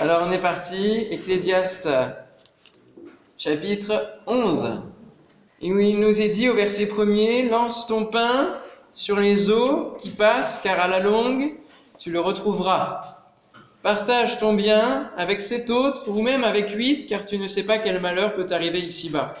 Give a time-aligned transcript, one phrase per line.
[0.00, 1.88] Alors on est parti, Ecclésiaste
[3.36, 4.80] chapitre 11.
[5.60, 8.54] Et où il nous est dit au verset 1er, lance ton pain
[8.92, 11.52] sur les eaux qui passent, car à la longue,
[11.98, 13.00] tu le retrouveras.
[13.82, 17.78] Partage ton bien avec sept autres, ou même avec huit, car tu ne sais pas
[17.78, 19.32] quel malheur peut arriver ici-bas.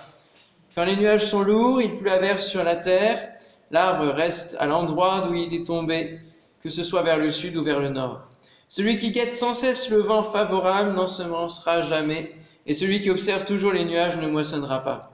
[0.74, 3.30] Quand les nuages sont lourds, il pleut la verse sur la terre,
[3.70, 6.18] l'arbre reste à l'endroit d'où il est tombé,
[6.64, 8.22] que ce soit vers le sud ou vers le nord.
[8.68, 12.34] Celui qui guette sans cesse le vent favorable n'ensemencera jamais,
[12.66, 15.12] et celui qui observe toujours les nuages ne moissonnera pas.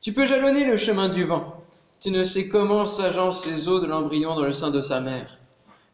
[0.00, 1.64] Tu peux jalonner le chemin du vent.
[2.00, 5.38] Tu ne sais comment s'agencent les eaux de l'embryon dans le sein de sa mère.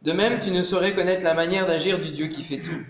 [0.02, 2.84] De même, tu ne saurais connaître la manière d'agir du Dieu qui fait tout.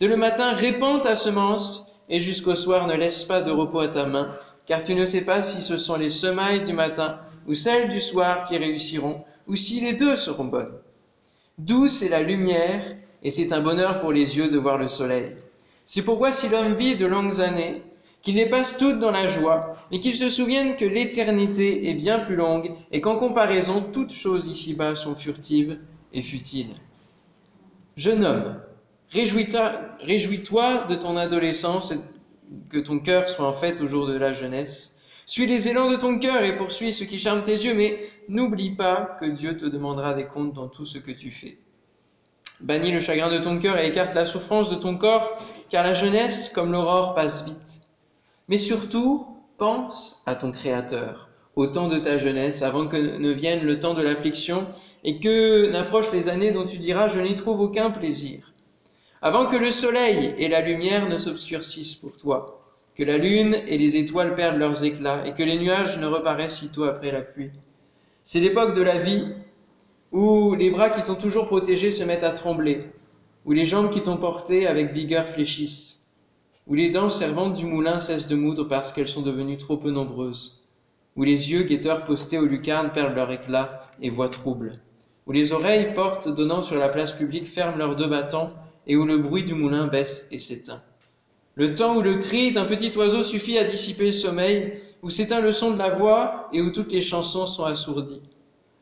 [0.00, 3.88] De le matin, répands ta semence, et jusqu'au soir, ne laisse pas de repos à
[3.88, 4.28] ta main,
[4.66, 8.00] car tu ne sais pas si ce sont les semailles du matin ou celles du
[8.00, 10.74] soir qui réussiront, ou si les deux seront bonnes.
[11.58, 12.82] Douce est la lumière,
[13.22, 15.36] et c'est un bonheur pour les yeux de voir le soleil.
[15.84, 17.82] C'est pourquoi si l'homme vit de longues années,
[18.22, 22.18] qu'il les passe toutes dans la joie, et qu'il se souvienne que l'éternité est bien
[22.18, 25.78] plus longue, et qu'en comparaison, toutes choses ici-bas sont furtives
[26.12, 26.74] et futiles.
[27.96, 28.60] Jeune homme,
[29.10, 31.98] réjouis-toi de ton adolescence, et
[32.68, 34.96] que ton cœur soit en fait au jour de la jeunesse.
[35.26, 38.72] Suis les élans de ton cœur et poursuis ce qui charme tes yeux, mais n'oublie
[38.72, 41.58] pas que Dieu te demandera des comptes dans tout ce que tu fais.
[42.62, 45.92] Bannis le chagrin de ton cœur et écarte la souffrance de ton corps, car la
[45.92, 47.82] jeunesse, comme l'aurore, passe vite.
[48.48, 53.64] Mais surtout, pense à ton Créateur, au temps de ta jeunesse, avant que ne vienne
[53.64, 54.66] le temps de l'affliction,
[55.04, 58.52] et que n'approchent les années dont tu diras, je n'y trouve aucun plaisir.
[59.22, 62.62] Avant que le soleil et la lumière ne s'obscurcissent pour toi,
[62.94, 66.58] que la lune et les étoiles perdent leurs éclats, et que les nuages ne reparaissent
[66.58, 67.50] sitôt après la pluie.
[68.24, 69.26] C'est l'époque de la vie
[70.12, 72.90] où les bras qui t'ont toujours protégé se mettent à trembler,
[73.44, 76.10] où les jambes qui t'ont porté avec vigueur fléchissent,
[76.66, 79.90] où les dents servantes du moulin cessent de moudre parce qu'elles sont devenues trop peu
[79.90, 80.68] nombreuses,
[81.16, 84.80] où les yeux guetteurs postés aux lucarnes perdent leur éclat et voix trouble,
[85.26, 88.52] où les oreilles portes donnant sur la place publique ferment leurs deux battants
[88.86, 90.82] et où le bruit du moulin baisse et s'éteint.
[91.54, 95.40] Le temps où le cri d'un petit oiseau suffit à dissiper le sommeil, où s'éteint
[95.40, 98.22] le son de la voix et où toutes les chansons sont assourdies.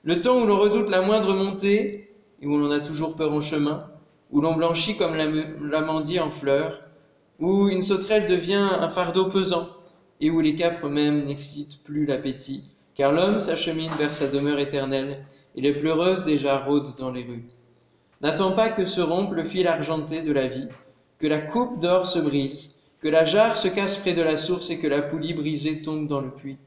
[0.04, 3.40] Le temps où l'on redoute la moindre montée et où l'on a toujours peur en
[3.40, 3.90] chemin,
[4.30, 6.82] où l'on blanchit comme l'amandie en fleurs,
[7.40, 9.68] où une sauterelle devient un fardeau pesant
[10.20, 12.64] et où les capres même n'excitent plus l'appétit,
[12.94, 15.24] car l'homme s'achemine vers sa demeure éternelle
[15.56, 17.48] et les pleureuses déjà rôdent dans les rues.
[18.20, 20.68] N'attends pas que se rompe le fil argenté de la vie,
[21.18, 24.70] que la coupe d'or se brise, que la jarre se casse près de la source
[24.70, 26.58] et que la poulie brisée tombe dans le puits.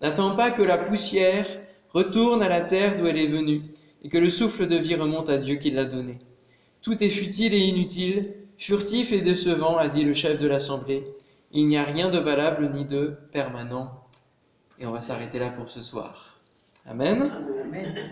[0.00, 1.46] N'attends pas que la poussière
[1.92, 3.62] retourne à la terre d'où elle est venue,
[4.02, 6.18] et que le souffle de vie remonte à Dieu qui l'a donné.
[6.80, 11.04] Tout est futile et inutile, furtif et décevant, a dit le chef de l'Assemblée.
[11.52, 14.04] Il n'y a rien de valable ni de permanent.
[14.78, 16.40] Et on va s'arrêter là pour ce soir.
[16.86, 17.24] Amen.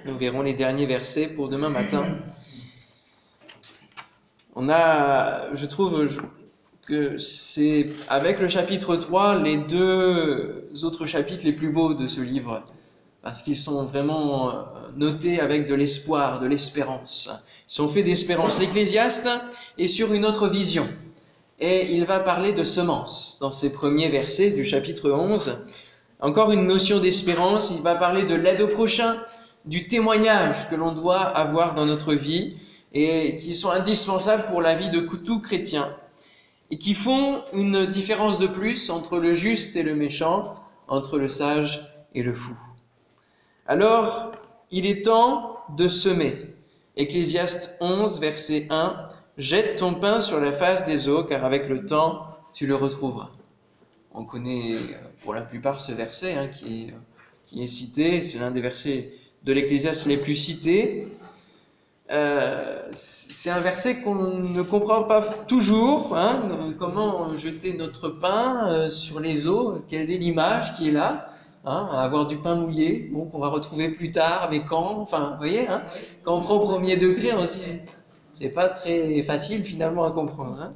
[0.05, 2.07] Nous verrons les derniers versets pour demain matin.
[4.55, 6.07] On a, je trouve
[6.87, 12.21] que c'est avec le chapitre 3 les deux autres chapitres les plus beaux de ce
[12.21, 12.65] livre
[13.23, 14.63] parce qu'ils sont vraiment euh,
[14.97, 17.31] notés avec de l'espoir, de l'espérance.
[17.69, 18.59] Ils sont faits d'espérance.
[18.59, 19.29] L'Ecclésiaste
[19.79, 20.89] est sur une autre vision.
[21.59, 25.59] Et il va parler de semence dans ses premiers versets du chapitre 11.
[26.21, 27.73] Encore une notion d'espérance.
[27.77, 29.17] Il va parler de l'aide au prochain,
[29.67, 32.57] du témoignage que l'on doit avoir dans notre vie
[32.93, 35.95] et qui sont indispensables pour la vie de tout chrétien
[36.71, 40.55] et qui font une différence de plus entre le juste et le méchant,
[40.89, 42.57] entre le sage et le fou.
[43.71, 44.33] Alors,
[44.73, 46.35] il est temps de semer.
[46.97, 48.97] Ecclésiaste 11, verset 1.
[49.39, 53.31] Jette ton pain sur la face des eaux, car avec le temps, tu le retrouveras.
[54.13, 54.81] On connaît euh,
[55.23, 56.95] pour la plupart ce verset hein, qui, est,
[57.47, 58.23] qui, est, cité.
[58.23, 59.13] C'est l'un des versets
[59.45, 61.07] de l'Ecclésiaste les plus cités.
[62.11, 66.17] Euh, c'est un verset qu'on ne comprend pas toujours.
[66.17, 71.31] Hein, comment jeter notre pain euh, sur les eaux Quelle est l'image qui est là
[71.65, 75.37] Hein, avoir du pain mouillé, bon, qu'on va retrouver plus tard, mais quand Enfin, vous
[75.37, 75.83] voyez, hein,
[76.23, 77.59] quand on prend au premier degré, on se
[78.33, 80.59] c'est pas très facile finalement à comprendre.
[80.61, 80.73] Hein.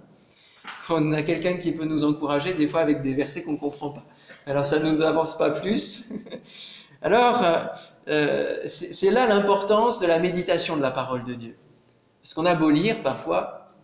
[0.90, 3.90] On a quelqu'un qui peut nous encourager, des fois avec des versets qu'on ne comprend
[3.90, 4.02] pas.
[4.46, 6.12] Alors ça ne nous avance pas plus.
[7.02, 7.64] Alors, euh,
[8.08, 11.56] euh c'est là l'importance de la méditation de la parole de Dieu.
[12.22, 13.74] Parce qu'on a beau lire, parfois,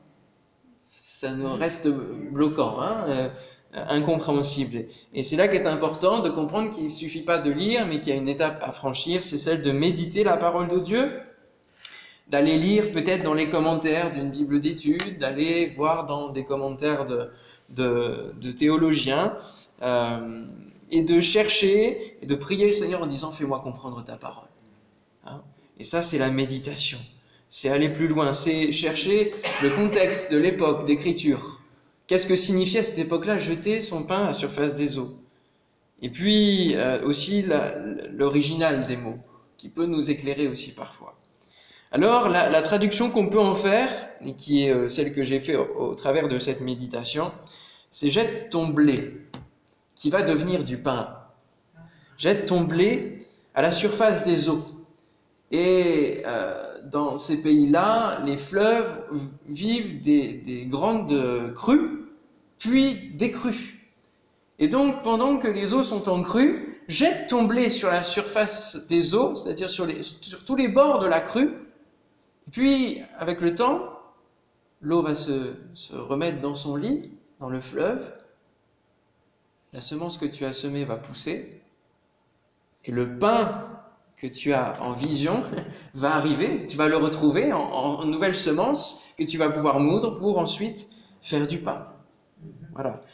[0.81, 2.81] ça nous reste bloquant.
[2.81, 3.29] Hein euh,
[3.73, 4.87] incompréhensible.
[5.15, 8.13] Et c'est là qu'est important de comprendre qu'il ne suffit pas de lire, mais qu'il
[8.13, 11.21] y a une étape à franchir, c'est celle de méditer la parole de Dieu,
[12.29, 17.31] d'aller lire peut-être dans les commentaires d'une Bible d'études, d'aller voir dans des commentaires de,
[17.71, 19.37] de, théologiens,
[19.83, 20.45] euh,
[20.91, 24.49] et de chercher et de prier le Seigneur en disant Fais-moi comprendre ta parole.
[25.25, 25.43] Hein
[25.79, 26.99] et ça, c'est la méditation.
[27.49, 29.33] C'est aller plus loin, c'est chercher
[29.63, 31.60] le contexte de l'époque d'écriture.
[32.11, 35.17] Qu'est-ce que signifiait à cette époque-là jeter son pain à la surface des eaux?
[36.03, 37.45] Et puis euh, aussi
[38.11, 39.21] l'original des mots,
[39.57, 41.21] qui peut nous éclairer aussi parfois.
[41.93, 43.89] Alors, la, traduction qu'on peut en faire,
[44.25, 47.31] et qui est euh, celle que j'ai fait au, travers de cette méditation,
[47.93, 49.29] c'est jette ton blé,
[49.95, 51.17] qui va devenir du pain.
[52.19, 53.25] Jette ton blé
[53.55, 54.65] à la surface des eaux.
[55.53, 59.05] Et euh, dans ces pays-là, les fleuves
[59.49, 62.00] vivent des, grandes crues,
[62.61, 63.81] puis des crues.
[64.61, 68.87] Et donc, pendant que les eaux sont en crue, jette ton blé sur la surface
[68.87, 69.87] des eaux, c'est-à-dire sur,
[70.45, 71.51] tous les bords de la crue,
[72.53, 73.91] puis, avec le temps,
[74.81, 75.55] l'eau va se,
[75.93, 78.13] remettre dans son lit, dans le fleuve.
[79.73, 81.63] La semence que tu as semée va pousser.
[82.85, 83.69] Et le pain
[84.17, 85.43] que tu as en vision
[85.95, 86.67] va arriver.
[86.67, 90.91] Tu vas le retrouver en, en nouvelle semence que tu vas pouvoir moudre pour ensuite
[91.23, 91.90] faire du pain.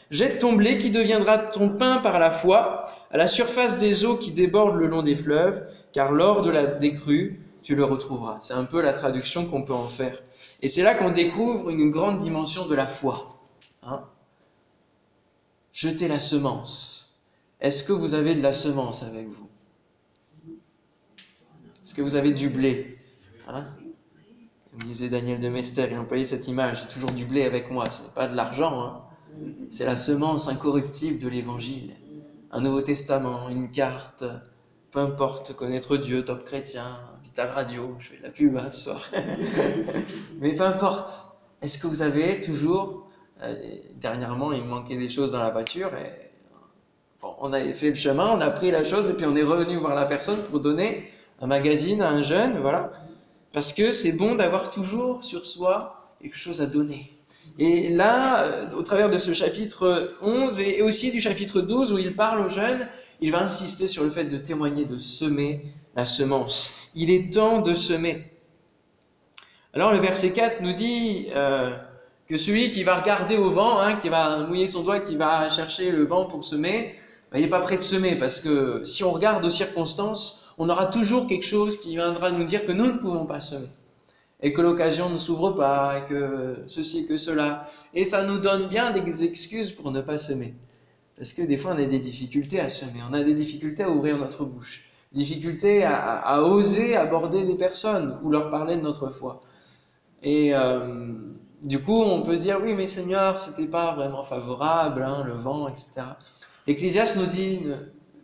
[0.09, 4.17] Jette ton blé qui deviendra ton pain par la foi à la surface des eaux
[4.17, 8.39] qui débordent le long des fleuves, car lors de la décrue, tu le retrouveras.
[8.39, 10.21] C'est un peu la traduction qu'on peut en faire.
[10.61, 13.39] Et c'est là qu'on découvre une grande dimension de la foi.
[13.83, 14.03] Hein
[15.73, 17.25] Jetez la semence.
[17.59, 19.49] Est-ce que vous avez de la semence avec vous?
[21.83, 22.97] Est-ce que vous avez du blé?
[23.47, 23.67] Hein?
[24.71, 27.89] Comme disait Daniel de Mester, il employait cette image, j'ai toujours du blé avec moi.
[27.89, 29.06] Ce n'est pas de l'argent, hein
[29.69, 31.93] c'est la semence incorruptible de l'Évangile.
[32.51, 34.23] Un Nouveau Testament, une carte,
[34.91, 38.85] peu importe, connaître Dieu, top chrétien, Vital Radio, je fais de la pub hein, ce
[38.85, 39.03] soir.
[40.39, 41.09] Mais peu importe,
[41.61, 43.07] est-ce que vous avez toujours,
[43.43, 43.55] euh,
[43.95, 46.27] dernièrement il manquait des choses dans la voiture et
[47.39, 49.77] on avait fait le chemin, on a pris la chose et puis on est revenu
[49.77, 51.09] voir la personne pour donner
[51.39, 52.91] un magazine à un jeune, voilà.
[53.53, 57.16] Parce que c'est bon d'avoir toujours sur soi quelque chose à donner.
[57.59, 61.97] Et là, euh, au travers de ce chapitre 11 et aussi du chapitre 12 où
[61.97, 62.87] il parle aux jeunes,
[63.21, 65.61] il va insister sur le fait de témoigner, de semer
[65.95, 66.89] la semence.
[66.95, 68.31] Il est temps de semer.
[69.73, 71.75] Alors le verset 4 nous dit euh,
[72.27, 75.49] que celui qui va regarder au vent, hein, qui va mouiller son doigt, qui va
[75.49, 76.95] chercher le vent pour semer,
[77.31, 80.69] ben, il n'est pas prêt de semer parce que si on regarde aux circonstances, on
[80.69, 83.67] aura toujours quelque chose qui viendra nous dire que nous ne pouvons pas semer
[84.41, 87.65] et que l'occasion ne s'ouvre pas, et que ceci que cela.
[87.93, 90.53] Et ça nous donne bien des excuses pour ne pas semer.
[91.15, 93.89] Parce que des fois, on a des difficultés à semer, on a des difficultés à
[93.89, 99.41] ouvrir notre bouche, difficultés à, oser aborder des personnes ou leur parler de notre foi.
[100.21, 101.13] Et euh,
[101.63, 105.67] du coup, on peut dire, oui, mais Seigneur, c'était pas vraiment favorable, hein, le vent,
[105.67, 106.01] etc.
[106.67, 107.61] L'Ecclésiaste nous dit,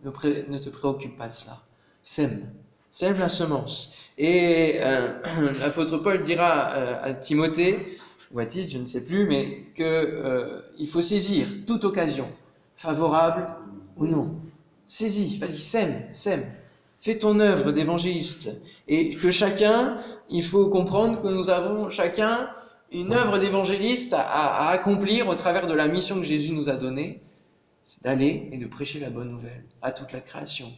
[0.04, 1.58] ne, te préoccupe pas de cela.
[2.04, 2.54] Sème,
[2.92, 4.03] sème la semence.
[4.18, 5.14] Et euh,
[5.60, 7.98] l'apôtre Paul dira euh, à Timothée,
[8.32, 12.28] ou à Tite, je ne sais plus, mais qu'il euh, faut saisir toute occasion,
[12.76, 13.48] favorable
[13.98, 14.36] ou non.
[14.86, 16.44] Saisis, vas-y, sème, sème.
[17.00, 18.50] Fais ton œuvre d'évangéliste.
[18.88, 19.98] Et que chacun,
[20.30, 22.50] il faut comprendre que nous avons chacun
[22.92, 26.74] une œuvre d'évangéliste à, à, accomplir au travers de la mission que Jésus nous a
[26.74, 27.20] donnée,
[27.86, 30.72] c'est d'aller et de prêcher la bonne nouvelle à toute la création.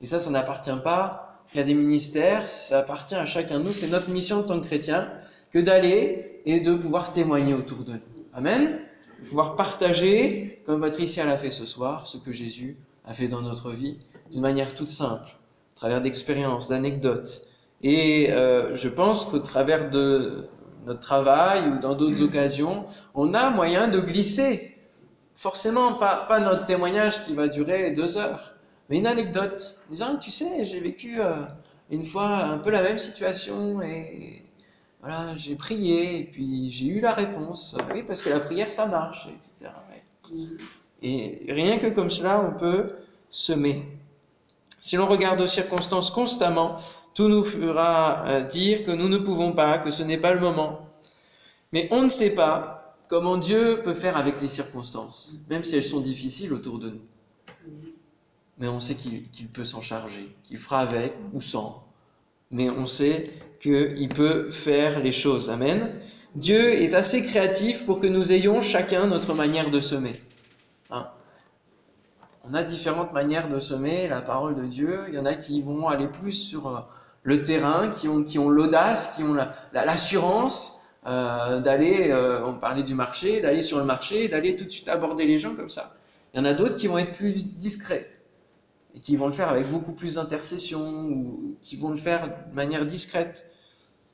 [0.00, 3.64] Et ça, ça n'appartient pas il y a des ministères, ça appartient à chacun de
[3.64, 5.08] nous, c'est notre mission en tant que chrétien,
[5.52, 8.24] que d'aller et de pouvoir témoigner autour de nous.
[8.32, 8.80] Amen
[9.20, 13.42] de pouvoir partager, comme Patricia l'a fait ce soir, ce que Jésus a fait dans
[13.42, 13.98] notre vie,
[14.30, 17.42] d'une manière toute simple, à travers d'expériences, d'anecdotes.
[17.82, 20.48] Et euh, je pense qu'au travers de
[20.86, 24.76] notre travail ou dans d'autres occasions, on a moyen de glisser.
[25.34, 28.55] Forcément, pas, pas notre témoignage qui va durer deux heures,
[28.88, 31.42] mais une anecdote, disant, tu sais, j'ai vécu euh,
[31.90, 34.44] une fois un peu la même situation et
[35.00, 37.76] voilà, j'ai prié et puis j'ai eu la réponse.
[37.92, 39.72] Oui, parce que la prière, ça marche, etc.
[41.02, 42.92] Et rien que comme cela, on peut
[43.28, 43.82] semer.
[44.80, 46.76] Si l'on regarde aux circonstances constamment,
[47.14, 50.40] tout nous fera euh, dire que nous ne pouvons pas, que ce n'est pas le
[50.40, 50.88] moment.
[51.72, 55.84] Mais on ne sait pas comment Dieu peut faire avec les circonstances, même si elles
[55.84, 57.00] sont difficiles autour de nous
[58.58, 61.84] mais on sait qu'il peut s'en charger, qu'il fera avec ou sans.
[62.50, 65.50] Mais on sait qu'il peut faire les choses.
[65.50, 65.90] Amen.
[66.34, 70.12] Dieu est assez créatif pour que nous ayons chacun notre manière de semer.
[70.90, 71.08] Hein?
[72.44, 75.04] On a différentes manières de semer la parole de Dieu.
[75.08, 76.80] Il y en a qui vont aller plus sur euh,
[77.22, 79.34] le terrain, qui ont, qui ont l'audace, qui ont
[79.72, 82.12] l'assurance la, d'aller,
[82.44, 85.54] on parlait du marché, d'aller sur le marché, d'aller tout de suite aborder les gens
[85.54, 85.94] comme ça.
[86.32, 88.15] Il y en a d'autres qui vont être plus discrets
[88.96, 92.54] et qui vont le faire avec beaucoup plus d'intercession ou qui vont le faire de
[92.54, 93.46] manière discrète.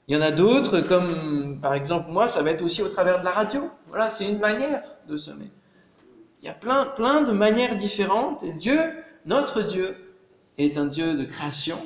[0.09, 3.21] Il y en a d'autres, comme par exemple moi, ça va être aussi au travers
[3.21, 3.71] de la radio.
[3.87, 5.51] Voilà, c'est une manière de semer.
[6.41, 8.43] Il y a plein, plein de manières différentes.
[8.43, 8.81] Et Dieu,
[9.25, 9.95] notre Dieu,
[10.59, 11.79] est un Dieu de création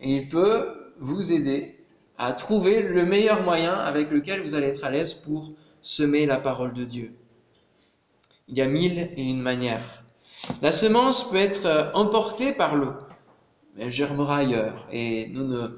[0.00, 1.76] et il peut vous aider
[2.18, 5.52] à trouver le meilleur moyen avec lequel vous allez être à l'aise pour
[5.82, 7.14] semer la parole de Dieu.
[8.48, 9.99] Il y a mille et une manières.
[10.62, 12.92] La semence peut être euh, emportée par l'eau,
[13.74, 14.86] mais elle germera ailleurs.
[14.92, 15.68] Et nous ne,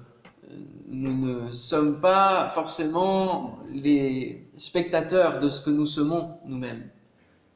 [0.88, 6.88] nous ne sommes pas forcément les spectateurs de ce que nous semons nous-mêmes.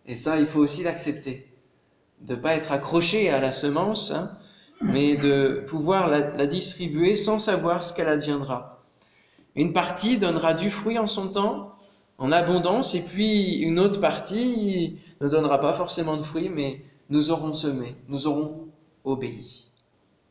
[0.07, 1.53] Et ça, il faut aussi l'accepter.
[2.21, 4.31] De ne pas être accroché à la semence, hein,
[4.81, 8.85] mais de pouvoir la, la, distribuer sans savoir ce qu'elle adviendra.
[9.55, 11.75] Une partie donnera du fruit en son temps,
[12.19, 17.31] en abondance, et puis une autre partie ne donnera pas forcément de fruits, mais nous
[17.31, 18.69] aurons semé, nous aurons
[19.05, 19.67] obéi.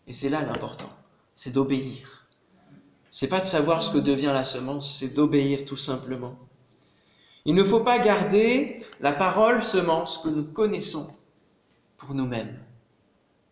[0.07, 0.91] Et c'est là l'important,
[1.33, 2.27] c'est d'obéir.
[3.09, 6.35] C'est pas de savoir ce que devient la semence, c'est d'obéir tout simplement.
[7.45, 11.07] Il ne faut pas garder la parole semence que nous connaissons
[11.97, 12.59] pour nous-mêmes,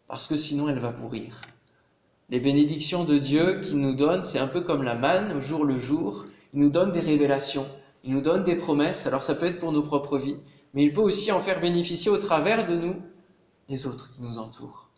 [0.07, 1.41] parce que sinon elle va pourrir.
[2.29, 5.65] Les bénédictions de Dieu qu'il nous donne, c'est un peu comme la manne au jour
[5.65, 6.25] le jour.
[6.53, 7.65] Il nous donne des révélations,
[8.03, 9.07] il nous donne des promesses.
[9.07, 10.37] Alors ça peut être pour nos propres vies,
[10.73, 12.95] mais il peut aussi en faire bénéficier au travers de nous
[13.69, 14.89] les autres qui nous entourent.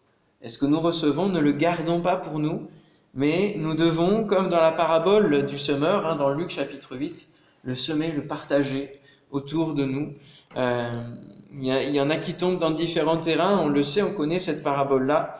[0.41, 2.67] est ce que nous recevons, ne le gardons pas pour nous,
[3.13, 7.29] mais nous devons, comme dans la parabole du semeur, hein, dans Luc chapitre 8,
[7.63, 8.99] le semer, le partager
[9.31, 10.13] autour de nous.
[10.57, 11.09] Euh,
[11.57, 14.61] il y, en a qui tombent dans différents terrains, on le sait, on connaît cette
[14.61, 15.35] parabole-là.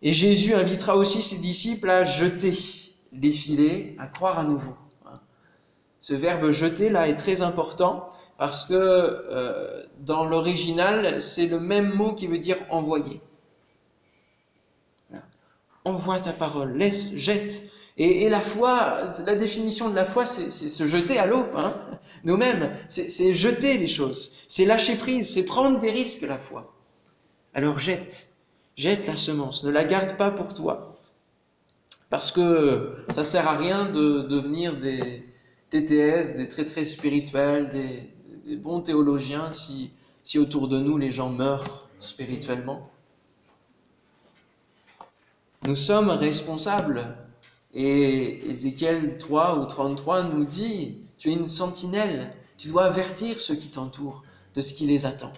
[0.00, 2.52] Et Jésus invitera aussi ses disciples à jeter
[3.12, 4.76] les filets, à croire à nouveau.
[5.98, 8.08] Ce verbe jeter là est très important
[8.42, 13.20] parce que euh, dans l'original, c'est le même mot qui veut dire envoyer.
[15.84, 17.62] Envoie ta parole, laisse, jette.
[17.98, 21.72] Et, la foi, la définition de la foi, c'est se jeter à l'eau, hein
[22.24, 22.76] nous-mêmes.
[22.88, 26.74] C'est jeter les choses, c'est lâcher prise, c'est prendre des risques, la foi.
[27.54, 28.30] Alors jette,
[28.74, 30.98] jette la semence, ne la garde pas pour toi.
[32.10, 35.28] Parce que ça sert à rien de devenir des
[35.70, 38.11] TTS, des très très spirituels, des,
[38.46, 39.90] des bons théologiens si,
[40.22, 42.90] si autour de nous les gens meurent spirituellement.
[45.64, 47.16] Nous sommes responsables.
[47.74, 53.54] Et Ézéchiel 3 ou 33 nous dit, tu es une sentinelle, tu dois avertir ceux
[53.54, 55.32] qui t'entourent de ce qui les attend.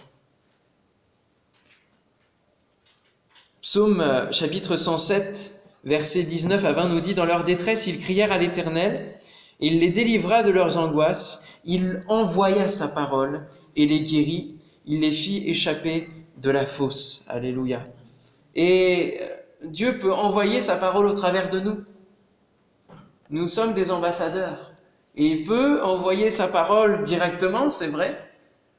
[3.61, 8.33] Psaume euh, chapitre 107, versets 19 à 20 nous dit, dans leur détresse, ils crièrent
[8.33, 9.17] à l'Éternel,
[9.59, 14.55] il les délivra de leurs angoisses, il envoya sa parole et les guérit,
[14.85, 16.09] il les fit échapper
[16.41, 17.25] de la fosse.
[17.27, 17.85] Alléluia.
[18.55, 19.27] Et euh,
[19.65, 21.77] Dieu peut envoyer sa parole au travers de nous.
[23.29, 24.73] Nous sommes des ambassadeurs.
[25.15, 28.19] Et il peut envoyer sa parole directement, c'est vrai,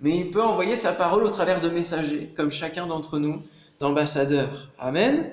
[0.01, 3.43] mais il peut envoyer sa parole au travers de messagers, comme chacun d'entre nous,
[3.81, 4.69] d'ambassadeurs.
[4.79, 5.31] Amen.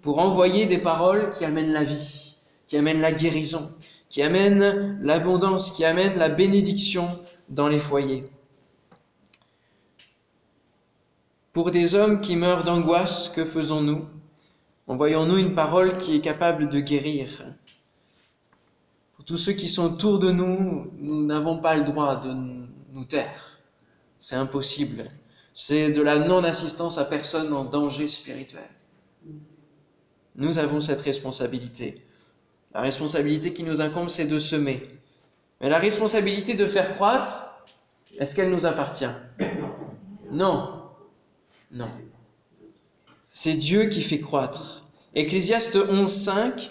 [0.00, 2.36] Pour envoyer des paroles qui amènent la vie,
[2.66, 3.70] qui amènent la guérison,
[4.08, 7.08] qui amène l'abondance, qui amène la bénédiction
[7.48, 8.30] dans les foyers.
[11.52, 14.06] Pour des hommes qui meurent d'angoisse, que faisons-nous?
[14.86, 17.44] Envoyons-nous une parole qui est capable de guérir?
[19.16, 23.04] Pour tous ceux qui sont autour de nous, nous n'avons pas le droit de nous
[23.04, 23.58] taire.
[24.16, 25.10] C'est impossible.
[25.52, 28.68] C'est de la non-assistance à personne en danger spirituel.
[30.36, 32.06] Nous avons cette responsabilité.
[32.78, 34.80] La responsabilité qui nous incombe, c'est de semer.
[35.60, 37.64] Mais la responsabilité de faire croître,
[38.20, 39.10] est-ce qu'elle nous appartient?
[40.30, 40.84] Non.
[41.72, 41.90] Non.
[43.32, 44.86] C'est Dieu qui fait croître.
[45.16, 46.70] Ecclésiaste 11.5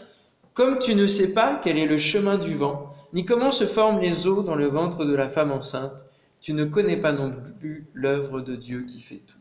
[0.54, 4.00] Comme tu ne sais pas quel est le chemin du vent, ni comment se forment
[4.00, 6.06] les eaux dans le ventre de la femme enceinte,
[6.40, 9.40] tu ne connais pas non plus l'œuvre de Dieu qui fait tout.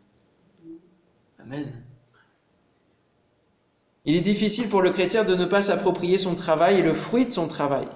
[1.38, 1.84] Amen.
[4.06, 7.26] Il est difficile pour le chrétien de ne pas s'approprier son travail et le fruit
[7.26, 7.86] de son travail.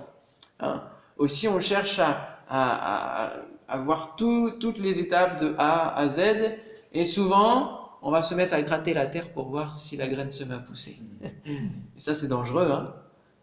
[0.59, 0.83] Hein.
[1.19, 2.01] Aussi, on cherche
[2.49, 3.33] à,
[3.85, 6.21] voir toutes les étapes de A à Z,
[6.93, 10.33] et souvent, on va se mettre à gratter la terre pour voir si la graine
[10.33, 10.99] se met à pousser.
[11.47, 12.93] Et ça, c'est dangereux, hein,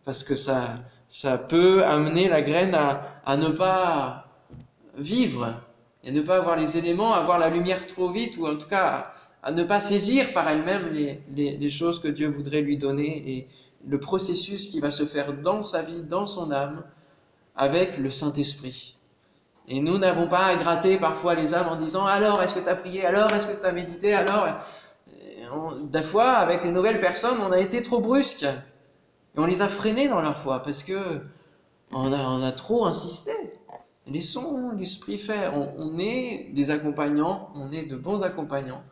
[0.04, 4.26] parce que ça, ça peut amener la graine à, à ne pas
[4.98, 5.54] vivre,
[6.04, 9.08] et ne pas avoir les éléments, avoir la lumière trop vite, ou en tout cas
[9.48, 13.48] à ne pas saisir par elle-même les, choses que Dieu voudrait lui donner
[13.88, 16.84] le processus qui va se faire dans sa vie, dans son âme,
[17.56, 18.98] avec le Saint-Esprit.
[19.70, 22.68] Et nous n'avons pas à gratter parfois les âmes en disant alors est-ce que tu
[22.68, 24.58] as prié, alors est-ce que tu as médité, alors
[25.82, 29.70] des fois avec les nouvelles personnes on a été trop brusque et on les a
[29.70, 31.22] freinés dans leur foi parce que
[31.94, 33.32] on a, trop insisté.
[34.08, 35.54] Laissons l'esprit faire.
[35.56, 38.84] On est des accompagnants, on est de bons accompagnants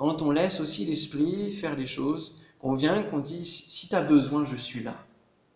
[0.00, 4.00] quand on laisse aussi l'esprit faire les choses, qu'on vient, qu'on dit si tu as
[4.00, 4.96] besoin, je suis là.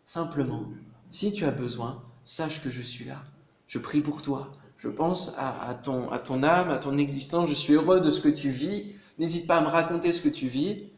[0.05, 0.67] Simplement,
[1.11, 3.25] si tu as besoin, sache que je suis là.
[3.69, 4.53] Je prie pour toi.
[4.77, 7.49] Je pense à, ton, âme, à ton existence.
[7.49, 8.93] Je suis heureux de ce que tu vis.
[9.19, 10.91] N'hésite pas à me raconter ce que tu vis,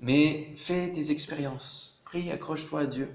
[0.00, 2.00] mais fais tes expériences.
[2.06, 3.10] Prie, accroche-toi à Dieu.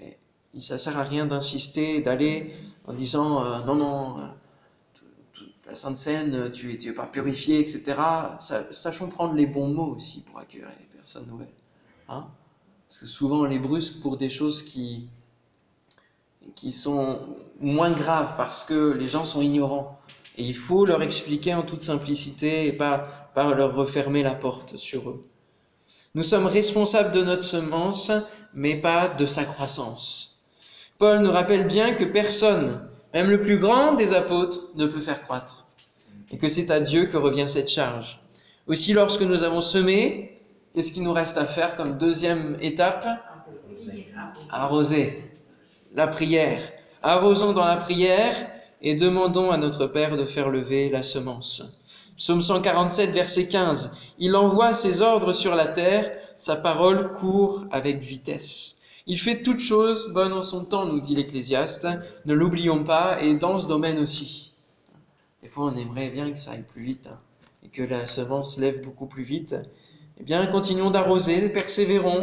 [0.00, 2.52] Et ça sert à rien d'insister, d'aller
[2.88, 4.16] en disant euh, non, non,
[5.66, 8.00] la Sainte Seine, tu n'es pas purifié, etc.
[8.70, 11.48] Sachons prendre les bons mots aussi pour accueillir les personnes nouvelles.
[12.08, 12.26] Hein
[12.88, 15.08] Parce que souvent on les brusque pour des choses qui,
[16.54, 17.20] qui sont
[17.60, 19.98] moins graves parce que les gens sont ignorants.
[20.36, 24.76] Et il faut leur expliquer en toute simplicité et pas, pas leur refermer la porte
[24.76, 25.24] sur eux.
[26.14, 28.12] Nous sommes responsables de notre semence,
[28.52, 30.44] mais pas de sa croissance.
[30.98, 35.22] Paul nous rappelle bien que personne, même le plus grand des apôtres, ne peut faire
[35.22, 35.68] croître.
[36.32, 38.20] Et que c'est à Dieu que revient cette charge.
[38.66, 40.40] Aussi, lorsque nous avons semé,
[40.74, 43.06] qu'est-ce qu'il nous reste à faire comme deuxième étape?
[44.50, 45.30] Arroser
[45.94, 46.60] la prière.
[47.02, 48.34] Arrosons dans la prière
[48.82, 51.80] et demandons à notre Père de faire lever la semence.
[52.16, 53.96] Psaume 147, verset 15.
[54.18, 58.80] Il envoie ses ordres sur la terre, sa parole court avec vitesse.
[59.06, 61.88] Il fait toutes choses bonnes en son temps, nous dit l'Ecclésiaste.
[62.24, 64.54] Ne l'oublions pas, et dans ce domaine aussi.
[65.42, 67.18] Des fois, on aimerait bien que ça aille plus vite, hein,
[67.62, 69.56] et que la semence lève beaucoup plus vite.
[70.18, 72.20] Eh bien, continuons d'arroser, persévérons,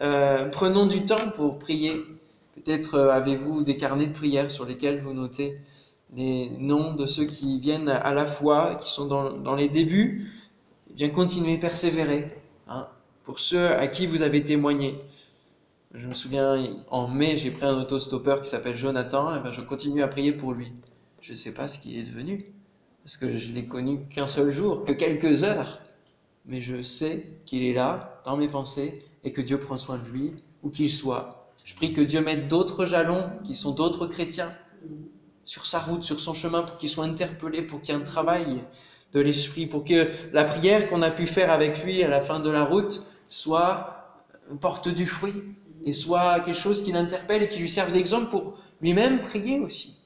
[0.00, 2.04] euh, prenons du temps pour prier,
[2.58, 5.60] Peut-être euh, avez-vous des carnets de prière sur lesquels vous notez
[6.14, 10.28] les noms de ceux qui viennent à la foi, qui sont dans, les débuts?
[10.90, 12.36] Eh bien, continuez, persévérer.
[12.66, 12.88] Hein,
[13.22, 14.98] pour ceux à qui vous avez témoigné.
[15.94, 19.62] Je me souviens, en mai, j'ai pris un autostoppeur qui s'appelle Jonathan, et ben, je
[19.62, 20.74] continue à prier pour lui.
[21.22, 22.44] Je ne sais pas ce qu'il est devenu,
[23.02, 25.80] parce que je l'ai connu qu'un seul jour, que quelques heures,
[26.44, 30.06] mais je sais qu'il est là, dans mes pensées, et que Dieu prend soin de
[30.08, 34.52] lui, où qu'il soit, je prie que Dieu mette d'autres jalons, qui sont d'autres chrétiens,
[35.44, 38.04] sur sa route, sur son chemin, pour qu'ils soient interpellés, pour qu'il y ait un
[38.04, 38.62] travail
[39.14, 42.40] de l'esprit, pour que la prière qu'on a pu faire avec lui à la fin
[42.40, 44.22] de la route soit
[44.60, 45.32] porte du fruit
[45.92, 49.98] soit quelque chose qui l'interpelle et qui lui serve d'exemple pour lui-même prier aussi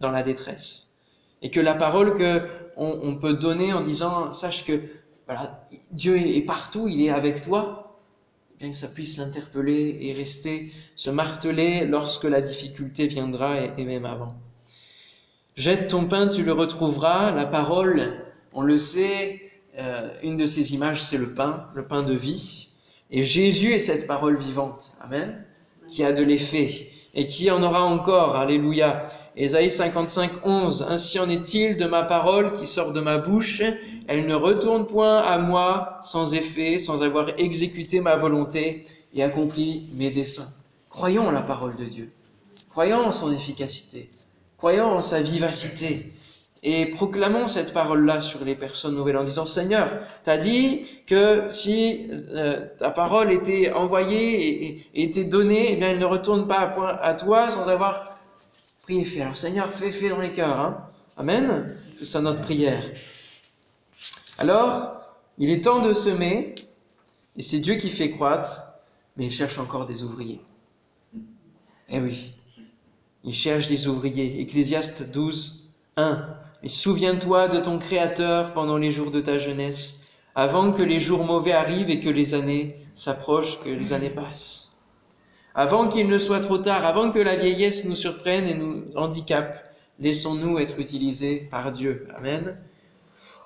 [0.00, 0.96] dans la détresse.
[1.42, 4.80] Et que la parole que on, peut donner en disant sache que
[5.26, 7.98] voilà, Dieu est partout, il est avec toi,
[8.70, 14.34] que ça puisse l'interpeller et rester, se marteler lorsque la difficulté viendra et, même avant.
[15.56, 17.32] Jette ton pain, tu le retrouveras.
[17.32, 19.42] La parole, on le sait,
[19.78, 22.68] euh, une de ces images, c'est le pain, le pain de vie.
[23.12, 25.44] Et Jésus est cette parole vivante, Amen,
[25.86, 28.36] qui a de l'effet et qui en aura encore.
[28.36, 29.06] Alléluia.
[29.36, 30.86] Ésaïe 55, 11.
[30.88, 33.62] Ainsi en est-il de ma parole qui sort de ma bouche.
[34.08, 39.90] Elle ne retourne point à moi sans effet, sans avoir exécuté ma volonté et accompli
[39.94, 40.48] mes desseins.
[40.88, 42.10] Croyons en la parole de Dieu.
[42.70, 44.08] Croyons en son efficacité.
[44.56, 46.12] Croyons en sa vivacité.
[46.64, 51.46] Et proclamons cette parole-là sur les personnes nouvelles en disant, Seigneur, tu as dit que
[51.48, 56.72] si euh, ta parole était envoyée et, était donnée, eh bien, elle ne retourne pas
[57.02, 58.12] à, toi sans avoir
[58.82, 59.20] Priez fait.
[59.20, 60.58] Alors Seigneur, fais, fais dans les cœurs.
[60.58, 60.88] Hein.
[61.16, 61.76] Amen.
[61.98, 62.82] C'est ça notre prière.
[64.38, 64.96] Alors,
[65.38, 66.54] il est temps de semer,
[67.36, 68.62] et c'est Dieu qui fait croître,
[69.16, 70.40] mais il cherche encore des ouvriers.
[71.88, 72.34] Eh oui,
[73.22, 74.40] il cherche des ouvriers.
[74.40, 76.41] Ecclésiaste 12, 1.
[76.62, 81.24] Mais souviens-toi de ton Créateur pendant les jours de ta jeunesse, avant que les jours
[81.24, 84.72] mauvais arrivent et que les années s'approchent, que les années passent
[85.54, 89.62] avant qu'il ne soit trop tard, avant que la vieillesse nous surprenne et nous handicape,
[90.00, 92.08] laissons-nous être utilisés par Dieu.
[92.16, 92.56] Amen.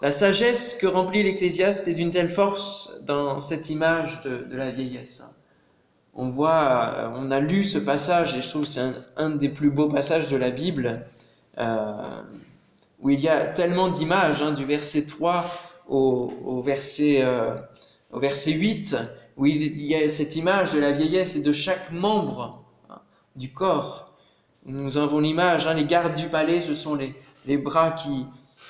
[0.03, 5.25] La sagesse que remplit l'Ecclésiaste est d'une telle force dans cette image de, la vieillesse.
[6.15, 9.71] On voit, on a lu ce passage et je trouve que c'est un, des plus
[9.71, 11.07] beaux passages de la Bible
[11.59, 12.23] euh,
[13.01, 15.45] où il y a tellement d'images, hein, du verset 3
[15.89, 17.55] au, verset, euh,
[18.13, 18.97] au verset 8,
[19.37, 23.01] où il y a cette image de la vieillesse et de chaque membre hein,
[23.37, 24.15] du corps.
[24.65, 27.15] Nous avons l'image, hein, les gardes du palais, ce sont les,
[27.47, 28.27] les bras qui,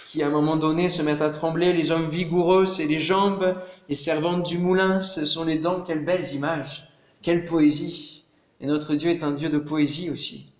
[0.06, 3.56] qui, à un moment donné, se mettent à trembler, les hommes vigoureux, c'est les jambes,
[3.88, 6.90] les servantes du moulin, ce sont les dents, quelles belles images,
[7.22, 8.24] Quelle poésie
[8.60, 10.52] Et notre Dieu est un Dieu de poésie aussi.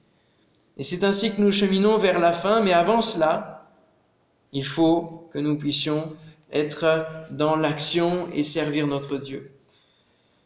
[0.79, 3.56] Et c'est ainsi que nous cheminons vers la fin, mais avant cela,
[4.57, 6.17] il faut que nous puissions
[6.51, 9.53] être dans l'action et servir notre Dieu.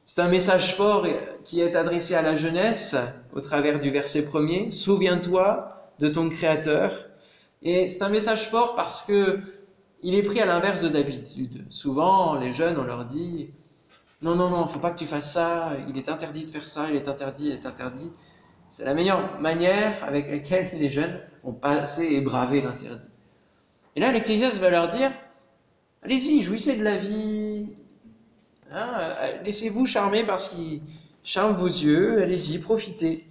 [0.04, 1.06] C'est un message fort
[1.44, 2.96] qui est adressé à la jeunesse
[3.32, 4.72] au travers du verset premier.
[4.72, 6.90] Souviens-toi de ton Créateur.
[7.62, 9.38] Et c'est un message fort parce que
[10.02, 11.64] il est pris à l'inverse de d'habitude.
[11.68, 13.50] Souvent, les jeunes, on leur dit
[14.22, 16.90] non, non, non, faut pas que tu fasses ça, il est interdit de faire ça,
[16.90, 18.10] il est interdit, il est interdit.
[18.68, 23.06] C'est la meilleure manière avec laquelle les jeunes ont passé et bravé l'interdit.
[23.96, 25.12] Et là, l'Ecclésiaste va leur dire
[26.02, 27.66] allez-y, jouissez de la vie,
[28.70, 29.12] hein,
[29.44, 30.80] laissez-vous charmer parce qu'il
[31.22, 33.26] charme vos yeux, allez-y, profitez.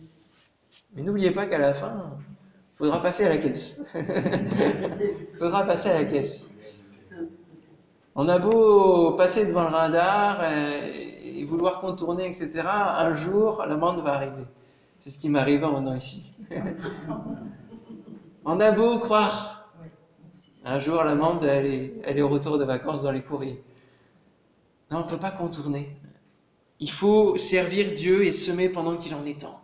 [0.95, 3.93] Mais n'oubliez pas qu'à la fin, il faudra passer à la caisse.
[3.95, 6.49] Il faudra passer à la caisse.
[8.15, 12.63] On a beau passer devant le radar et, vouloir contourner, etc.
[12.65, 14.43] Un jour, l'amende va arriver.
[14.99, 16.33] C'est ce qui m'arrive en venant ici.
[18.45, 19.58] On a beau croire.
[20.65, 23.63] Un jour, l'amende, elle est, elle est au retour de vacances dans les courriers.
[24.91, 25.89] Non, on ne peut pas contourner.
[26.79, 29.61] Il faut servir Dieu et semer pendant qu'il en est temps.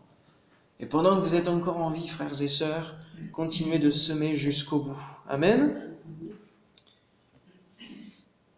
[0.80, 2.96] Et pendant que vous êtes encore en vie, frères et sœurs,
[3.32, 5.00] continuez de semer jusqu'au bout.
[5.30, 5.82] Amen.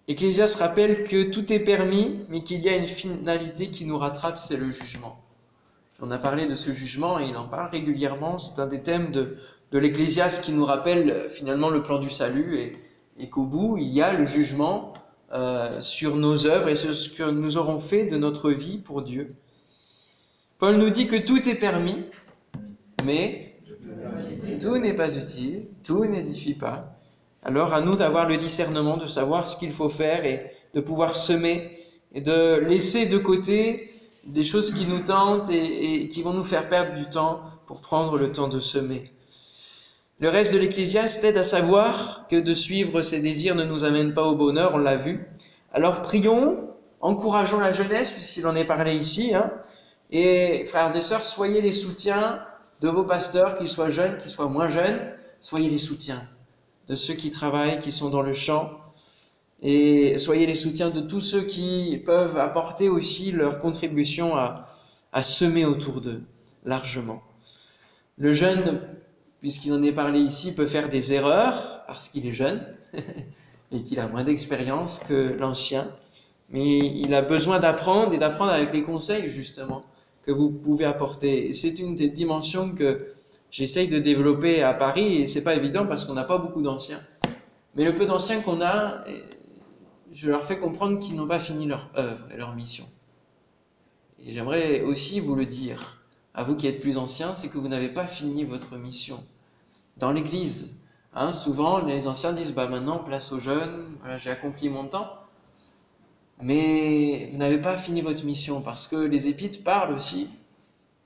[0.08, 4.40] Ecclésias rappelle que tout est permis, mais qu'il y a une finalité qui nous rattrape,
[4.40, 5.22] c'est le jugement.
[6.00, 8.40] On a parlé de ce jugement et il en parle régulièrement.
[8.40, 9.38] C'est un des thèmes de,
[9.72, 12.78] de l'Ecclésias qui nous rappelle euh, finalement le plan du salut
[13.18, 14.90] et, qu'au bout, il y a le jugement
[15.34, 19.02] euh, sur nos œuvres et sur ce que nous aurons fait de notre vie pour
[19.02, 19.36] Dieu.
[20.60, 22.06] Paul nous dit que tout est permis,
[23.04, 23.56] mais
[24.62, 26.98] tout n'est pas utile, tout n'édifie pas.
[27.44, 31.16] Alors à nous d'avoir le discernement, de savoir ce qu'il faut faire et de pouvoir
[31.16, 31.78] semer
[32.14, 33.90] et de laisser de côté
[34.26, 38.18] des choses qui nous tentent et, qui vont nous faire perdre du temps pour prendre
[38.18, 39.12] le temps de semer.
[40.20, 44.16] Le reste de l'Ecclésiaste aide à savoir que de suivre ses désirs ne nous amène
[44.16, 45.28] pas au bonheur, on l'a vu.
[45.72, 49.52] Alors prions, encourageons la jeunesse, puisqu'il en est parlé ici, hein,
[50.10, 52.42] et frères et sœurs, soyez les soutiens
[52.82, 55.00] de vos pasteurs, qu'ils soient jeunes, qu'ils soient moins jeunes,
[55.40, 56.28] soyez les soutiens
[56.88, 58.72] de ceux qui travaillent, qui sont dans le champ,
[59.62, 64.66] et soyez les soutiens de tous ceux qui peuvent apporter aussi leur contribution à,
[65.12, 66.24] à semer autour d'eux,
[66.64, 67.22] largement.
[68.18, 68.82] Le jeune,
[69.40, 72.66] puisqu'il en est parlé ici, peut faire des erreurs parce qu'il est jeune
[73.72, 75.88] et qu'il a moins d'expérience que l'ancien,
[76.50, 79.84] mais il a besoin d'apprendre et d'apprendre avec les conseils justement
[80.24, 81.54] que vous pouvez apporter.
[81.54, 83.08] C'est une des dimensions que
[83.52, 87.00] j'essaye de développer à Paris et c'est pas évident parce qu'on n'a pas beaucoup d'anciens.
[87.76, 89.04] Mais le peu d'anciens qu'on a,
[90.12, 92.86] je leur fais comprendre qu'ils n'ont pas fini leur œuvre et leur mission.
[94.26, 95.97] Et j'aimerais aussi vous le dire,
[96.38, 99.22] à vous qui êtes plus anciens, c'est que vous n'avez pas fini votre mission.
[99.98, 100.80] Dans l'Église,
[101.16, 105.12] hein, souvent les anciens disent bah maintenant place aux jeunes, j'ai accompli mon temps.
[106.40, 110.30] Mais vous n'avez pas fini votre mission parce que les épîtres parlent aussi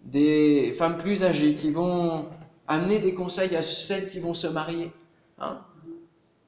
[0.02, 2.28] des femmes plus âgées qui vont
[2.68, 4.92] amener des conseils à celles qui vont se marier,
[5.40, 5.62] hein,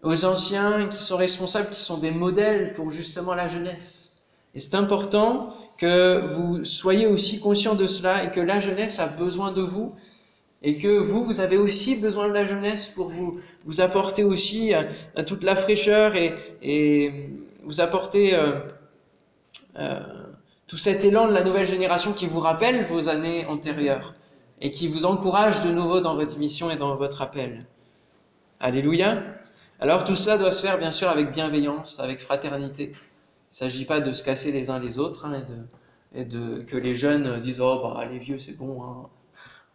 [0.01, 4.27] aux anciens qui sont responsables, qui sont des modèles pour justement la jeunesse.
[4.53, 9.07] Et c'est important que vous soyez aussi conscient de cela et que la jeunesse a
[9.07, 9.93] besoin de vous
[10.61, 14.73] et que vous, vous avez aussi besoin de la jeunesse pour vous, vous apporter aussi
[14.73, 14.85] à,
[15.23, 17.29] toute la fraîcheur et, et
[17.65, 18.61] vous apporter euh,
[19.77, 19.99] euh,
[20.67, 24.15] tout cet élan de la nouvelle génération qui vous rappelle vos années antérieures
[24.61, 27.65] et qui vous encourage de nouveau dans votre mission et dans votre appel.
[28.61, 29.21] Alléluia.
[29.81, 32.93] Alors tout cela doit se faire bien sûr avec bienveillance, avec fraternité.
[33.53, 35.43] Il ne s'agit pas de se casser les uns les autres hein,
[36.15, 39.09] et, de, que les jeunes disent oh bah les vieux c'est bon, hein.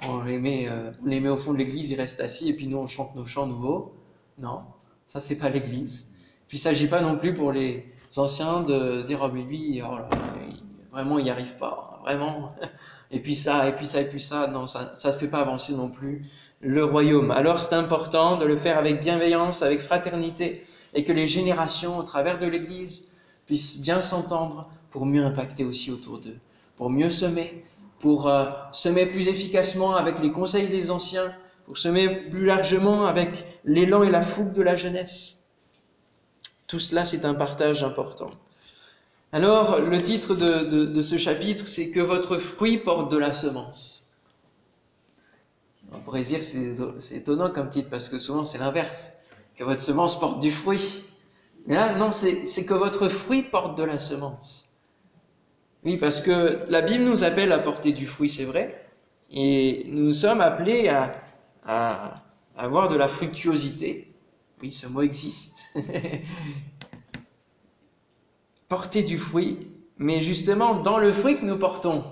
[0.03, 2.67] on, les met, euh, on les au fond de l'église, ils restent assis et puis
[2.67, 3.95] nous on chante nos chants nouveaux.
[4.37, 4.63] Non,
[5.05, 6.17] ça c'est pas l'église.
[6.49, 9.81] Puis il ne s'agit pas non plus pour les anciens de dire oh mais lui
[9.81, 9.99] oh
[10.91, 12.01] Vraiment, il n'y arrive pas.
[12.03, 12.53] Vraiment.
[13.11, 14.49] Et puis ça, et puis ça, et puis ça.
[14.49, 16.27] Non, ça ne fait pas avancer non plus
[16.61, 17.31] le royaume.
[17.31, 20.63] Alors c'est important de le faire avec bienveillance, avec fraternité,
[20.93, 23.08] et que les générations, au travers de l'Église,
[23.49, 26.37] puissent bien s'entendre pour mieux impacter aussi autour d'eux,
[26.77, 27.65] pour mieux semer,
[27.99, 31.35] pour euh, semer plus efficacement avec les conseils des anciens,
[31.67, 35.49] pour semer plus largement avec l'élan et la fougue de la jeunesse.
[36.67, 38.31] Tout cela, c'est un partage important.
[39.33, 44.07] Alors, le titre de, ce chapitre, c'est que votre fruit porte de la semence.
[45.93, 49.15] On pourrait dire c'est étonnant comme titre parce que souvent c'est l'inverse,
[49.57, 51.05] que votre semence porte du fruit.
[51.69, 54.73] Mais là, non, c'est que votre fruit porte de la semence.
[55.85, 58.89] Oui, parce que la Bible nous appelle à porter du fruit, c'est vrai,
[59.31, 62.25] et nous sommes appelés à,
[62.57, 64.11] avoir de la fructuosité.
[64.63, 65.75] Oui, ce mot existe.
[68.69, 72.03] porter du fruit, mais justement, dans le fruit que nous portons,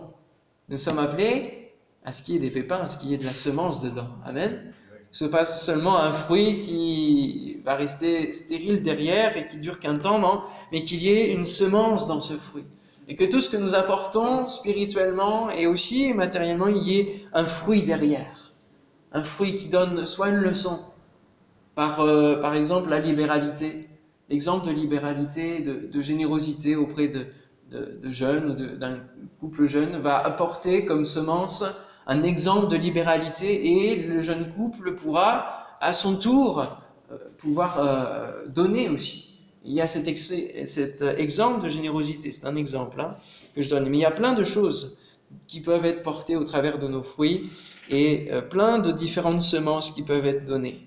[0.69, 1.73] nous sommes appelés
[2.05, 3.81] à ce qu'il y ait des pépins, à ce qu'il y ait de la semence
[3.81, 4.09] dedans.
[4.23, 4.75] Amen.
[5.17, 9.95] Ce n'est pas seulement un fruit qui va rester stérile derrière et qui dure qu'un
[9.95, 12.67] temps, non, mais qu'il y ait une semence dans ce fruit.
[13.09, 17.47] Et que tout ce que nous apportons spirituellement et aussi matériellement, il y ait un
[17.47, 18.53] fruit derrière.
[19.11, 20.81] Un fruit qui donne soit une leçon,
[21.75, 23.89] par, euh, par exemple la libéralité,
[24.29, 27.29] l'exemple de libéralité, de, générosité auprès de,
[27.71, 28.99] de jeunes ou d'un
[29.41, 31.65] couple jeune va apporter comme semence
[32.07, 36.67] un exemple de libéralité et le jeune couple pourra à son tour
[37.11, 39.41] euh, pouvoir euh, donner aussi.
[39.65, 43.11] Il y a cet, exemple de générosité, c'est un exemple hein,
[43.55, 44.99] que je donne, mais il y a plein de choses
[45.49, 47.51] qui peuvent être portées au travers de nos fruits
[47.91, 50.86] et euh, plein de différentes semences qui peuvent être données.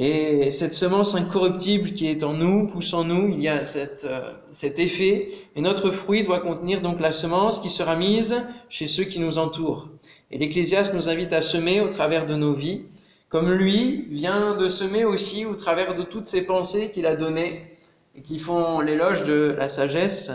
[0.00, 3.62] Et cette semence incorruptible qui est en nous, pousse en nous, il y a
[4.04, 5.30] euh, cet effet.
[5.56, 8.36] Et notre fruit doit contenir donc la semence qui sera mise
[8.68, 9.88] chez ceux qui nous entourent.
[10.30, 12.82] Et l'Ecclésiaste nous invite à semer au travers de nos vies,
[13.28, 17.66] comme lui vient de semer aussi au travers de toutes ces pensées qu'il a données
[18.14, 20.30] et qui font l'éloge de la sagesse.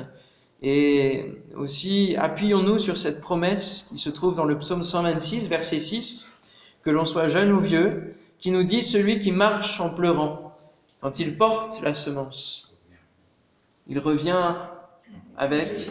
[0.61, 6.33] Et aussi, appuyons-nous sur cette promesse qui se trouve dans le psaume 126, verset 6,
[6.81, 8.11] que l'on soit jeune ou vieux,
[8.43, 10.51] qui nous dit celui qui marche en pleurant,
[10.99, 12.77] quand il porte la semence,
[13.87, 14.57] il revient
[15.37, 15.89] avec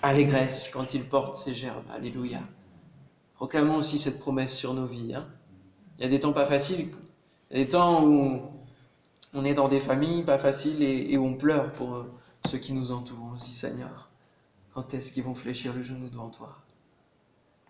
[0.00, 1.82] allégresse quand il porte ses gerbes.
[1.92, 2.38] Alléluia.
[3.34, 5.16] Proclamons aussi cette promesse sur nos vies.
[5.16, 5.26] Hein.
[5.98, 6.90] Il y a des temps pas faciles,
[7.50, 8.40] il y a des temps où
[9.34, 12.06] on est dans des familles pas faciles et, où on pleure pour
[12.46, 13.30] ceux qui nous entourent.
[13.32, 14.10] On dit Seigneur,
[14.74, 16.56] quand est-ce qu'ils vont fléchir le genou devant toi?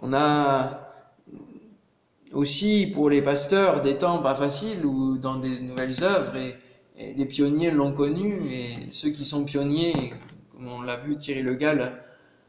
[0.01, 0.88] On a
[2.33, 6.57] aussi pour les pasteurs des temps pas faciles ou dans des nouvelles œuvres et,
[7.01, 10.13] les pionniers l'ont connu et ceux qui sont pionniers,
[10.51, 12.03] comme on l'a vu Thierry Le Gall,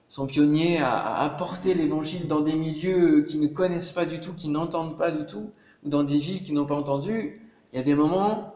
[0.07, 4.49] sont pionniers à, apporter l'évangile dans des milieux qui ne connaissent pas du tout, qui
[4.49, 5.51] n'entendent pas du tout,
[5.83, 7.47] ou dans des villes qui n'ont pas entendu.
[7.71, 8.55] Il y a des moments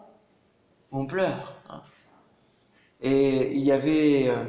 [0.91, 1.61] où on pleure.
[1.69, 1.81] Hein.
[3.01, 4.45] Et il y avait, euh,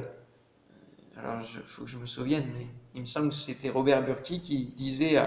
[1.19, 4.41] alors il faut que je me souvienne, mais il me semble que c'était Robert Burki
[4.41, 5.19] qui disait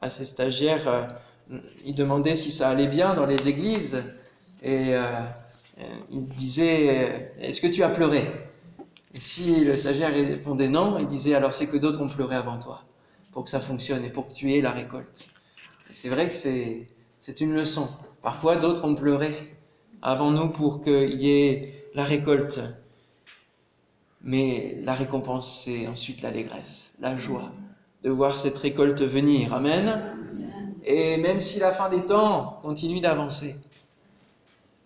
[0.00, 4.02] à ses stagiaires, euh, il demandait si ça allait bien dans les églises
[4.62, 5.02] et euh,
[5.80, 8.30] euh, il disait Est-ce que tu as pleuré?
[9.14, 12.58] Et si le stagiaire répondait non, il disait Alors c'est que d'autres ont pleuré avant
[12.58, 12.82] toi
[13.32, 15.28] pour que ça fonctionne et pour que tu aies la récolte.
[15.90, 17.88] C'est vrai que c'est, c'est une leçon.
[18.22, 19.34] Parfois d'autres ont pleuré
[20.02, 22.60] avant nous pour qu'il y ait la récolte.
[24.22, 27.52] Mais la récompense, c'est ensuite l'allégresse, la joie,
[28.02, 29.52] de voir cette récolte venir.
[29.54, 30.16] Amen.
[30.84, 33.56] Et même si la fin des temps continue d'avancer,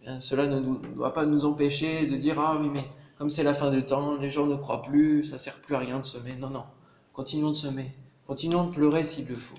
[0.07, 0.61] eh cela ne
[0.95, 2.85] doit pas nous empêcher de dire Ah oui, mais
[3.19, 5.79] comme c'est la fin des temps, les gens ne croient plus, ça sert plus à
[5.79, 6.33] rien de semer.
[6.41, 6.65] Non, non.
[7.13, 7.93] Continuons de semer.
[8.27, 9.59] Continuons de pleurer s'il le faut.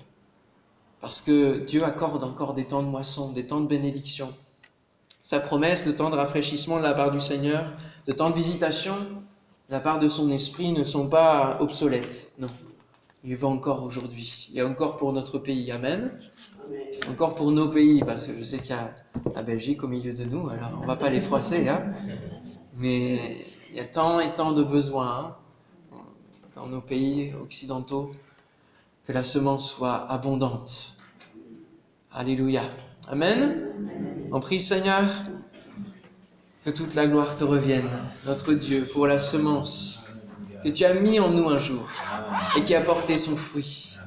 [1.00, 4.32] Parce que Dieu accorde encore des temps de moisson, des temps de bénédiction.
[5.22, 7.72] Sa promesse de temps de rafraîchissement de la part du Seigneur,
[8.06, 8.94] de temps de visitation
[9.68, 12.32] de la part de son esprit ne sont pas obsolètes.
[12.38, 12.50] Non
[13.24, 15.70] il va encore aujourd'hui, et encore pour notre pays.
[15.72, 16.10] Amen.
[17.08, 18.94] Encore pour nos pays, parce que je sais qu'il y a
[19.34, 21.92] la Belgique au milieu de nous, alors on va pas les froisser, hein.
[22.76, 23.18] mais
[23.70, 25.36] il y a tant et tant de besoins
[25.92, 25.98] hein,
[26.54, 28.12] dans nos pays occidentaux
[29.06, 30.94] que la semence soit abondante.
[32.12, 32.62] Alléluia.
[33.08, 33.68] Amen.
[34.32, 35.04] On prie Seigneur
[36.64, 37.90] que toute la gloire te revienne,
[38.26, 40.03] notre Dieu, pour la semence
[40.64, 41.86] que tu as mis en nous un jour
[42.56, 43.98] et qui a porté son fruit.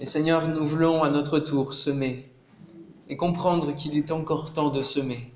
[0.00, 2.32] Et Seigneur, nous voulons à notre tour semer
[3.06, 5.30] et comprendre qu'il est encore temps de semer.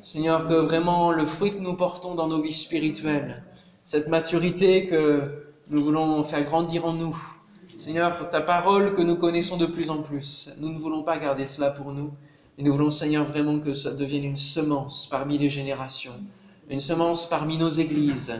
[0.00, 3.44] Seigneur, que vraiment le fruit que nous portons dans nos vies spirituelles,
[3.84, 7.16] cette maturité que nous voulons faire grandir en nous,
[7.78, 11.46] Seigneur, ta parole que nous connaissons de plus en plus, nous ne voulons pas garder
[11.46, 12.12] cela pour nous,
[12.58, 16.20] mais nous voulons, Seigneur, vraiment que ça devienne une semence parmi les générations,
[16.70, 18.34] une semence parmi nos églises,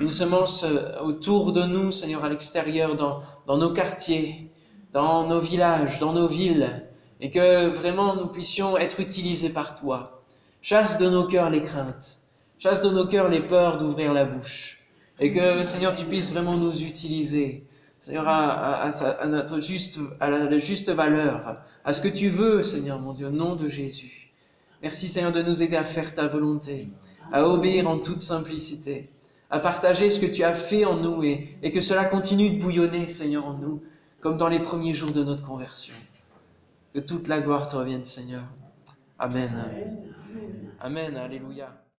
[0.00, 4.50] une semence euh, autour de nous, Seigneur, à l'extérieur, dans, dans nos quartiers,
[4.92, 6.88] dans nos villages, dans nos villes,
[7.20, 10.22] et que vraiment nous puissions être utilisés par toi.
[10.62, 12.20] Chasse de nos cœurs les craintes,
[12.58, 16.56] chasse de nos cœurs les peurs d'ouvrir la bouche, et que, Seigneur, tu puisses vraiment
[16.56, 17.64] nous utiliser,
[18.00, 23.00] Seigneur, à, à, notre juste, à la juste valeur, à ce que tu veux, Seigneur
[23.00, 24.32] mon Dieu, au nom de Jésus.
[24.82, 26.88] Merci, Seigneur, de nous aider à faire ta volonté
[27.32, 29.10] à obéir en toute simplicité.
[29.50, 32.60] à partager ce que tu as fait en nous et, et que cela continue de
[32.60, 33.82] bouillonner, Seigneur, en nous,
[34.20, 35.94] comme dans les premiers jours de notre conversion.
[36.92, 38.44] Que toute la gloire te revienne, Seigneur.
[39.18, 39.52] Amen.
[40.80, 41.16] Amen.
[41.16, 41.85] Alléluia.